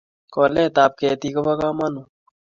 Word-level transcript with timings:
koletap 0.33 0.91
ketik 0.99 1.33
kopo 1.35 1.51
kamanut 1.61 2.07